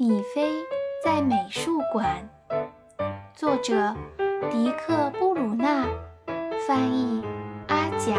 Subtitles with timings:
[0.00, 0.64] 米菲
[1.04, 2.30] 在美术馆，
[3.34, 3.96] 作者
[4.48, 5.88] 迪克·布鲁纳，
[6.68, 7.20] 翻译
[7.66, 8.14] 阿甲。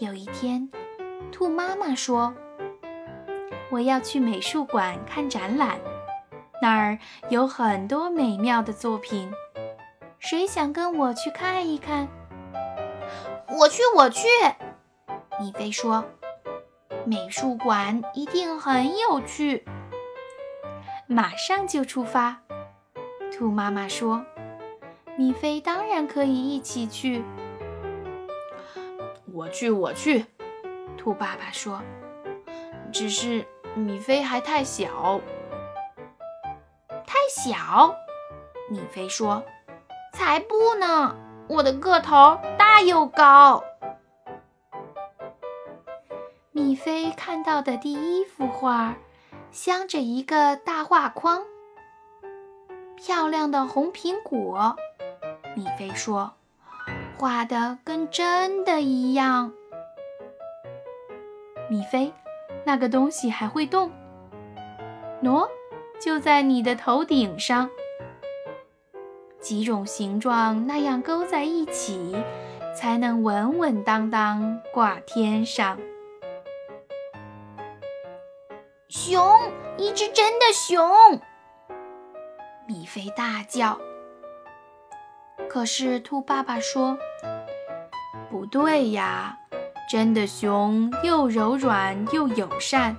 [0.00, 0.68] 有一天，
[1.30, 2.34] 兔妈妈说
[3.70, 5.78] ：“我要去美术馆看展览，
[6.60, 6.98] 那儿
[7.28, 9.30] 有很多美妙的作品，
[10.18, 12.08] 谁想跟我去看一看
[13.56, 14.26] ？”“我去，我去！”
[15.38, 16.04] 米菲说。
[17.06, 19.64] 美术馆一定很有趣，
[21.06, 22.42] 马上就出发。
[23.32, 24.24] 兔妈妈说
[25.16, 27.24] ：“米菲当然可以一起去。”
[29.32, 30.26] 我去，我去。
[30.96, 31.80] 兔爸爸说
[32.92, 35.20] ：“只是米菲还太小。”
[37.06, 37.94] 太小？
[38.68, 39.42] 米菲说
[40.12, 41.16] ：“才不呢！
[41.48, 43.64] 我的个头大又高。”
[46.50, 48.96] 米菲看到的第一幅画，
[49.50, 51.42] 镶着一个大画框，
[52.96, 54.74] 漂亮的红苹果。
[55.54, 56.32] 米菲说
[57.18, 59.52] ：“画的跟真的一样。”
[61.68, 62.12] 米菲，
[62.64, 63.92] 那个东西还会动？
[65.22, 65.48] 喏，
[66.00, 67.68] 就在你的头顶上，
[69.38, 72.16] 几种形状那样勾在一起，
[72.74, 75.78] 才能稳稳当当挂天上。
[78.88, 79.22] 熊，
[79.76, 81.20] 一只真的熊！
[82.66, 83.78] 米菲大叫。
[85.46, 86.96] 可是兔爸爸说
[88.30, 89.36] ：“不对呀，
[89.90, 92.96] 真的熊又柔软又友善。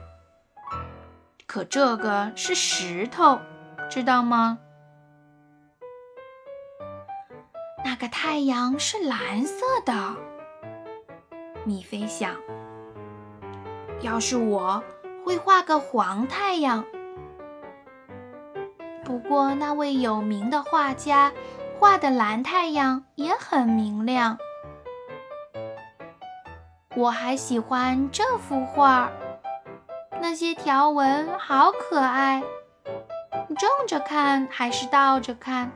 [1.47, 3.39] 可这个是石头，
[3.89, 4.59] 知道吗？”
[7.83, 10.15] 那个太阳是蓝色的。
[11.65, 12.35] 米菲想：
[14.01, 14.83] 要是我……
[15.29, 16.83] 会画个黄太阳，
[19.05, 21.31] 不过那位有名的画家
[21.79, 24.39] 画的蓝太阳也很明亮。
[26.95, 29.11] 我还喜欢这幅画，
[30.19, 32.41] 那些条纹好可爱，
[33.55, 35.71] 正着看还是倒着看？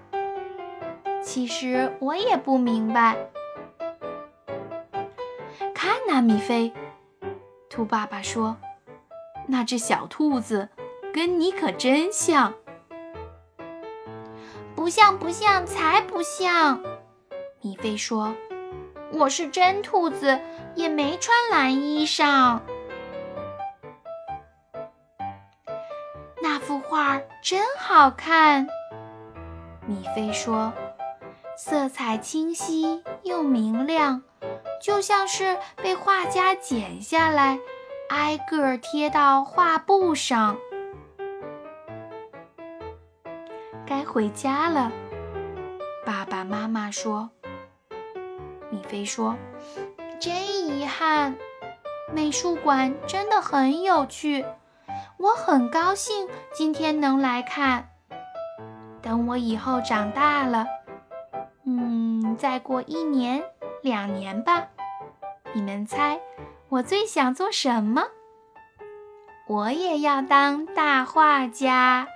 [1.22, 3.16] 其实我也不明白。
[5.76, 6.74] 看呐，米菲，
[7.70, 8.58] 兔爸爸说。
[9.48, 10.70] 那只小兔子
[11.14, 12.56] 跟你可真像，
[14.76, 16.82] 不像不像，才不像！
[17.62, 18.34] 米菲说
[19.14, 20.40] ：“我是真兔子，
[20.76, 22.60] 也没穿蓝衣裳。”
[26.42, 28.68] 那幅画真好看，
[29.86, 30.74] 米菲说
[31.56, 34.24] ：“色彩清晰又明亮，
[34.82, 37.60] 就像是被画家剪下来。”
[38.10, 40.58] 挨个贴到画布上。
[43.86, 44.92] 该回家了，
[46.06, 47.30] 爸爸妈妈说。
[48.70, 49.36] 米菲说
[50.20, 50.34] ：“真
[50.68, 51.36] 遗憾，
[52.12, 54.46] 美术馆真的很有趣，
[55.18, 57.90] 我很高兴今天能来看。
[59.02, 60.66] 等我以后长大了，
[61.66, 63.44] 嗯，再过一年、
[63.82, 64.68] 两年吧，
[65.54, 66.20] 你们猜？”
[66.74, 68.04] 我最想做什么？
[69.48, 72.08] 我也要当大画家。